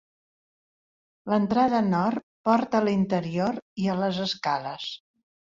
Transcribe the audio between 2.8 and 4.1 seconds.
a l'interior i a